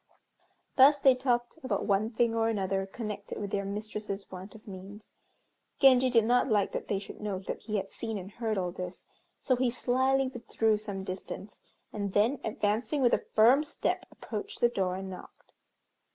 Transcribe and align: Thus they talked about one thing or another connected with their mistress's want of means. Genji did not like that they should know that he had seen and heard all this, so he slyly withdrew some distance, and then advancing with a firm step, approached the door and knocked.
Thus 0.77 0.97
they 0.97 1.13
talked 1.13 1.59
about 1.63 1.85
one 1.85 2.09
thing 2.09 2.33
or 2.33 2.49
another 2.49 2.87
connected 2.87 3.37
with 3.37 3.51
their 3.51 3.63
mistress's 3.65 4.31
want 4.31 4.55
of 4.55 4.67
means. 4.67 5.11
Genji 5.77 6.09
did 6.09 6.25
not 6.25 6.49
like 6.49 6.71
that 6.71 6.87
they 6.87 6.97
should 6.97 7.21
know 7.21 7.37
that 7.41 7.59
he 7.59 7.77
had 7.77 7.91
seen 7.91 8.17
and 8.17 8.31
heard 8.31 8.57
all 8.57 8.71
this, 8.71 9.05
so 9.37 9.55
he 9.55 9.69
slyly 9.69 10.27
withdrew 10.27 10.79
some 10.79 11.03
distance, 11.03 11.59
and 11.93 12.13
then 12.13 12.39
advancing 12.43 13.03
with 13.03 13.13
a 13.13 13.25
firm 13.35 13.61
step, 13.63 14.07
approached 14.11 14.59
the 14.59 14.69
door 14.69 14.95
and 14.95 15.11
knocked. 15.11 15.53